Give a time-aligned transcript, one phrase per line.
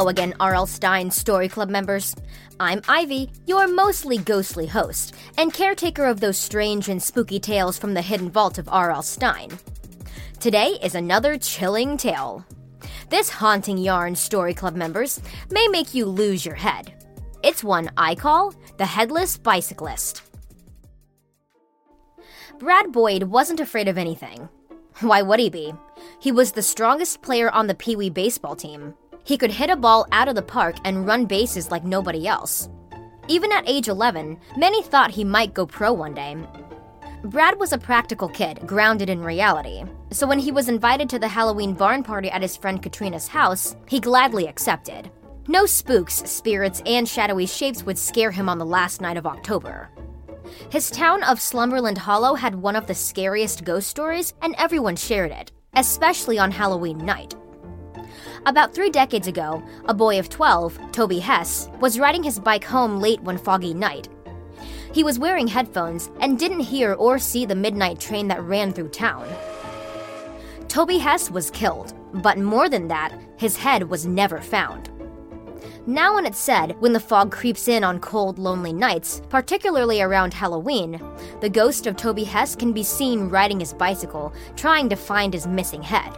[0.00, 0.64] Hello again, R.L.
[0.64, 2.16] Stine Story Club members.
[2.58, 7.92] I'm Ivy, your mostly ghostly host, and caretaker of those strange and spooky tales from
[7.92, 9.02] the hidden vault of R.L.
[9.02, 9.50] Stine.
[10.40, 12.46] Today is another chilling tale.
[13.10, 16.94] This haunting yarn, Story Club members, may make you lose your head.
[17.42, 20.22] It's one I call the Headless Bicyclist.
[22.58, 24.48] Brad Boyd wasn't afraid of anything.
[25.00, 25.74] Why would he be?
[26.20, 28.94] He was the strongest player on the Pee Wee baseball team.
[29.24, 32.68] He could hit a ball out of the park and run bases like nobody else.
[33.28, 36.36] Even at age 11, many thought he might go pro one day.
[37.24, 39.84] Brad was a practical kid, grounded in reality.
[40.10, 43.76] So when he was invited to the Halloween barn party at his friend Katrina's house,
[43.86, 45.10] he gladly accepted.
[45.46, 49.90] No spooks, spirits, and shadowy shapes would scare him on the last night of October.
[50.70, 55.30] His town of Slumberland Hollow had one of the scariest ghost stories, and everyone shared
[55.30, 57.34] it, especially on Halloween night.
[58.46, 62.98] About three decades ago, a boy of 12, Toby Hess, was riding his bike home
[62.98, 64.08] late one foggy night.
[64.94, 68.88] He was wearing headphones and didn't hear or see the midnight train that ran through
[68.88, 69.28] town.
[70.68, 71.92] Toby Hess was killed,
[72.22, 74.88] but more than that, his head was never found.
[75.86, 80.32] Now, when it's said, when the fog creeps in on cold, lonely nights, particularly around
[80.32, 81.00] Halloween,
[81.40, 85.46] the ghost of Toby Hess can be seen riding his bicycle, trying to find his
[85.46, 86.16] missing head.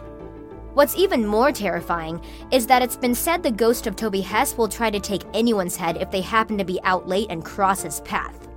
[0.73, 2.19] What's even more terrifying
[2.49, 5.75] is that it's been said the ghost of Toby Hess will try to take anyone's
[5.75, 8.47] head if they happen to be out late and cross his path.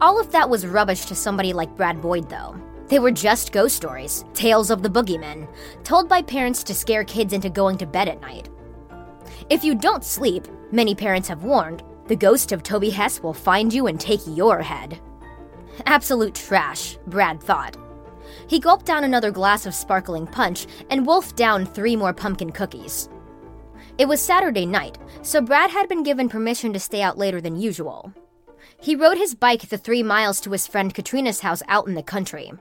[0.00, 2.56] All of that was rubbish to somebody like Brad Boyd, though.
[2.88, 5.46] They were just ghost stories, tales of the boogeyman,
[5.84, 8.48] told by parents to scare kids into going to bed at night.
[9.50, 13.70] If you don't sleep, many parents have warned, the ghost of Toby Hess will find
[13.72, 14.98] you and take your head.
[15.84, 17.76] Absolute trash, Brad thought.
[18.46, 23.08] He gulped down another glass of sparkling punch and wolfed down three more pumpkin cookies.
[23.98, 27.60] It was Saturday night, so Brad had been given permission to stay out later than
[27.60, 28.12] usual.
[28.80, 32.02] He rode his bike the three miles to his friend Katrina's house out in the
[32.02, 32.52] country.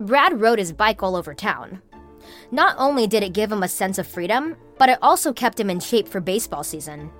[0.00, 1.82] Brad rode his bike all over town.
[2.50, 5.70] Not only did it give him a sense of freedom, but it also kept him
[5.70, 7.10] in shape for baseball season.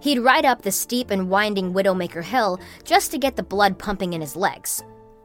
[0.00, 4.12] He'd ride up the steep and winding Widowmaker Hill just to get the blood pumping
[4.12, 4.82] in his legs.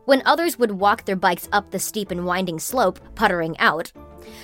[0.07, 3.91] When others would walk their bikes up the steep and winding slope, puttering out,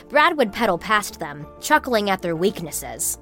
[0.10, 3.18] Brad would pedal past them, chuckling at their weaknesses.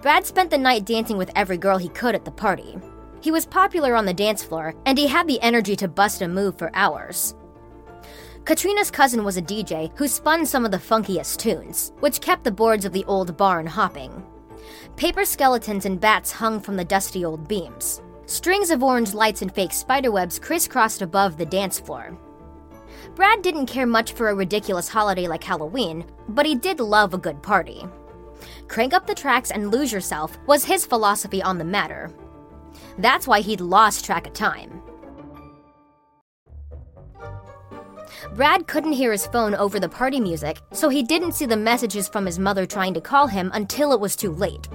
[0.00, 2.78] Brad spent the night dancing with every girl he could at the party.
[3.20, 6.26] He was popular on the dance floor, and he had the energy to bust a
[6.26, 7.34] move for hours.
[8.46, 12.50] Katrina's cousin was a DJ who spun some of the funkiest tunes, which kept the
[12.50, 14.24] boards of the old barn hopping.
[14.96, 18.00] Paper skeletons and bats hung from the dusty old beams.
[18.26, 22.18] Strings of orange lights and fake spiderwebs crisscrossed above the dance floor.
[23.14, 27.18] Brad didn't care much for a ridiculous holiday like Halloween, but he did love a
[27.18, 27.84] good party.
[28.66, 32.10] Crank up the tracks and lose yourself was his philosophy on the matter.
[32.98, 34.82] That's why he'd lost track of time.
[38.34, 42.08] Brad couldn't hear his phone over the party music, so he didn't see the messages
[42.08, 44.66] from his mother trying to call him until it was too late.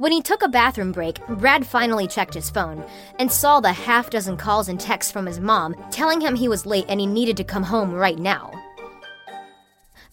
[0.00, 2.82] When he took a bathroom break, Brad finally checked his phone
[3.18, 6.64] and saw the half dozen calls and texts from his mom telling him he was
[6.64, 8.50] late and he needed to come home right now.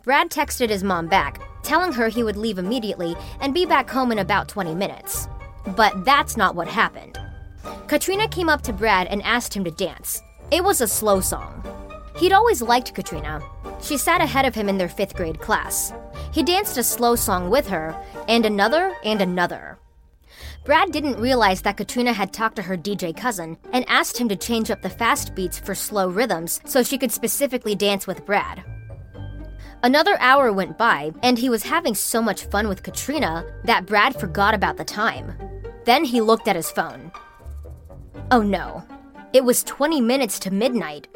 [0.04, 4.12] Brad texted his mom back, telling her he would leave immediately and be back home
[4.12, 5.30] in about 20 minutes.
[5.68, 7.18] But that's not what happened.
[7.88, 10.22] Katrina came up to Brad and asked him to dance.
[10.52, 11.64] It was a slow song.
[12.18, 13.42] He'd always liked Katrina.
[13.82, 15.94] She sat ahead of him in their fifth grade class.
[16.32, 17.96] He danced a slow song with her,
[18.28, 19.78] and another and another.
[20.66, 24.36] Brad didn't realize that Katrina had talked to her DJ cousin and asked him to
[24.36, 28.64] change up the fast beats for slow rhythms so she could specifically dance with Brad.
[29.84, 34.20] Another hour went by, and he was having so much fun with Katrina that Brad
[34.20, 35.38] forgot about the time.
[35.86, 37.12] Then he looked at his phone.
[38.32, 38.84] Oh no,
[39.34, 41.08] it was 20 minutes to midnight.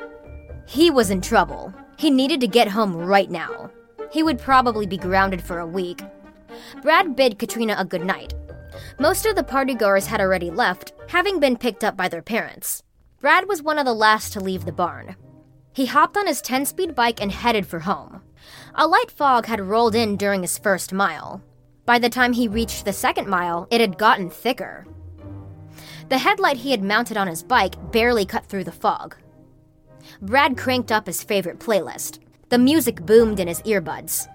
[0.66, 1.74] He was in trouble.
[1.98, 3.72] He needed to get home right now.
[4.12, 6.02] He would probably be grounded for a week.
[6.82, 8.34] Brad bid Katrina a good night.
[9.00, 12.84] Most of the partygoers had already left, having been picked up by their parents.
[13.20, 15.16] Brad was one of the last to leave the barn.
[15.74, 18.22] He hopped on his 10 speed bike and headed for home.
[18.76, 21.42] A light fog had rolled in during his first mile.
[21.86, 24.86] By the time he reached the second mile, it had gotten thicker.
[26.10, 29.16] The headlight he had mounted on his bike barely cut through the fog.
[30.22, 32.20] Brad cranked up his favorite playlist.
[32.50, 34.28] The music boomed in his earbuds.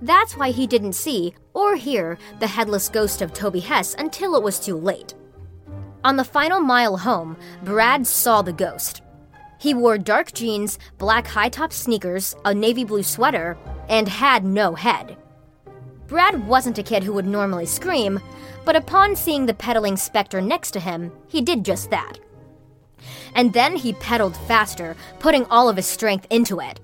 [0.00, 4.42] That's why he didn't see or hear the headless ghost of Toby Hess until it
[4.42, 5.14] was too late.
[6.04, 9.02] On the final mile home, Brad saw the ghost.
[9.58, 13.58] He wore dark jeans, black high top sneakers, a navy blue sweater,
[13.88, 15.16] and had no head.
[16.06, 18.20] Brad wasn't a kid who would normally scream,
[18.64, 22.18] but upon seeing the pedaling specter next to him, he did just that.
[23.34, 26.80] And then he pedaled faster, putting all of his strength into it.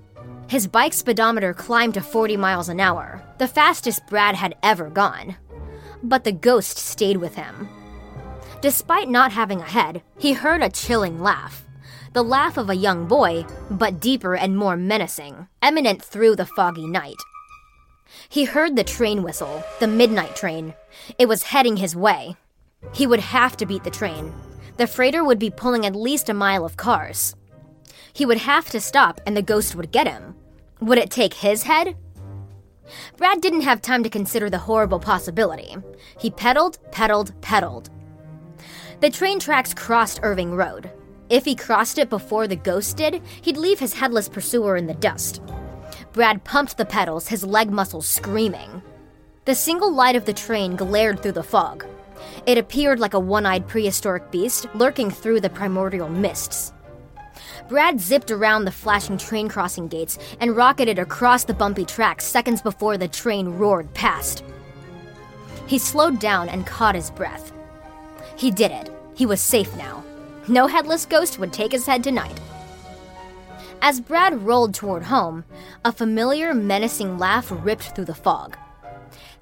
[0.47, 5.35] His bike speedometer climbed to 40 miles an hour, the fastest Brad had ever gone.
[6.03, 7.67] But the ghost stayed with him.
[8.61, 11.65] Despite not having a head, he heard a chilling laugh
[12.15, 16.87] the laugh of a young boy, but deeper and more menacing, eminent through the foggy
[16.87, 17.17] night.
[18.29, 20.73] He heard the train whistle, the midnight train.
[21.19, 22.37] It was heading his way.
[22.93, 24.33] He would have to beat the train.
[24.77, 27.35] The freighter would be pulling at least a mile of cars.
[28.13, 30.35] He would have to stop and the ghost would get him.
[30.81, 31.95] Would it take his head?
[33.17, 35.75] Brad didn't have time to consider the horrible possibility.
[36.19, 37.89] He pedaled, pedaled, pedaled.
[39.01, 40.91] The train tracks crossed Irving Road.
[41.29, 44.93] If he crossed it before the ghost did, he'd leave his headless pursuer in the
[44.93, 45.41] dust.
[46.13, 48.81] Brad pumped the pedals, his leg muscles screaming.
[49.45, 51.85] The single light of the train glared through the fog.
[52.45, 56.73] It appeared like a one eyed prehistoric beast lurking through the primordial mists.
[57.67, 62.61] Brad zipped around the flashing train crossing gates and rocketed across the bumpy tracks seconds
[62.61, 64.43] before the train roared past.
[65.67, 67.51] He slowed down and caught his breath.
[68.35, 68.91] He did it.
[69.15, 70.03] He was safe now.
[70.47, 72.39] No headless ghost would take his head tonight.
[73.81, 75.43] As Brad rolled toward home,
[75.83, 78.57] a familiar, menacing laugh ripped through the fog.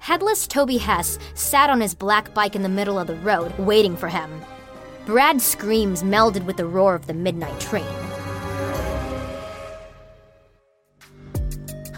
[0.04, 3.96] Headless Toby Hess sat on his black bike in the middle of the road, waiting
[3.96, 4.42] for him.
[5.06, 7.86] Brad's screams melded with the roar of the midnight train.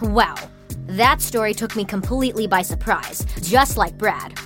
[0.00, 0.36] Wow,
[0.86, 4.38] that story took me completely by surprise, just like Brad.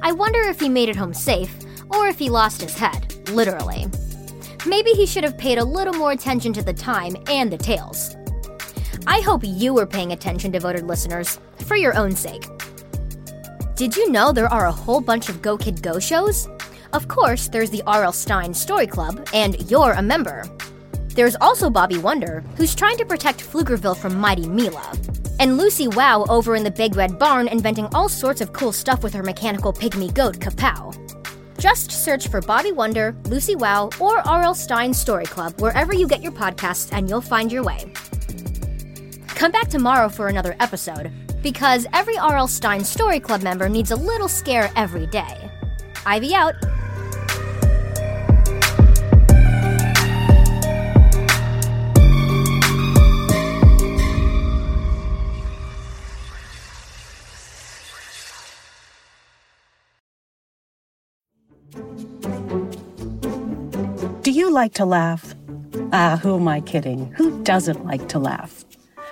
[0.00, 1.54] I wonder if he made it home safe,
[1.90, 3.88] or if he lost his head literally.
[4.64, 8.16] Maybe he should have paid a little more attention to the time and the tales.
[9.06, 12.55] I hope you were paying attention, devoted listeners, for your own sake.
[13.76, 16.48] Did you know there are a whole bunch of Go Kid Go shows?
[16.94, 18.12] Of course, there's the R.L.
[18.12, 20.44] Stine Story Club, and you're a member.
[21.08, 24.90] There's also Bobby Wonder, who's trying to protect Pflugerville from Mighty Mila.
[25.40, 29.02] And Lucy Wow over in the Big Red Barn inventing all sorts of cool stuff
[29.02, 30.96] with her mechanical pygmy goat, Kapow.
[31.58, 34.54] Just search for Bobby Wonder, Lucy Wow, or R.L.
[34.54, 37.92] Stine Story Club wherever you get your podcasts and you'll find your way.
[39.28, 41.12] Come back tomorrow for another episode,
[41.46, 42.48] because every R.L.
[42.48, 45.48] Stine Story Club member needs a little scare every day.
[46.04, 46.56] Ivy out.
[64.22, 65.32] Do you like to laugh?
[65.92, 67.12] Ah, who am I kidding?
[67.12, 68.64] Who doesn't like to laugh?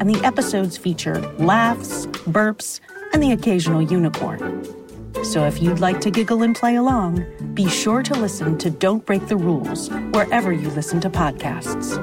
[0.00, 2.80] and the episodes feature laughs, burps,
[3.12, 4.64] and the occasional unicorn.
[5.24, 7.24] So if you'd like to giggle and play along,
[7.54, 11.96] be sure to listen to Don't Break the Rules wherever you listen to podcasts.